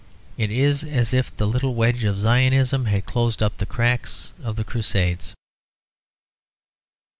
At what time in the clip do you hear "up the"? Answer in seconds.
3.43-3.67